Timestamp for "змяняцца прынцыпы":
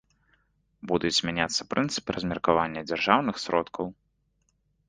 1.17-2.09